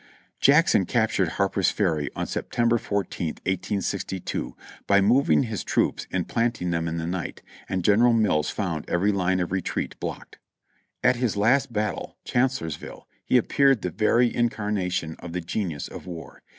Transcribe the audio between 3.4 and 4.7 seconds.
1862,